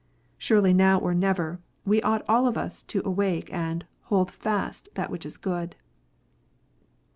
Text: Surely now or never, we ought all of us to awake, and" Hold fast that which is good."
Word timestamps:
Surely 0.39 0.73
now 0.73 0.97
or 0.99 1.13
never, 1.13 1.59
we 1.85 2.01
ought 2.01 2.25
all 2.27 2.47
of 2.47 2.57
us 2.57 2.81
to 2.81 3.03
awake, 3.05 3.53
and" 3.53 3.85
Hold 4.05 4.31
fast 4.31 4.89
that 4.95 5.11
which 5.11 5.27
is 5.27 5.37
good." 5.37 5.75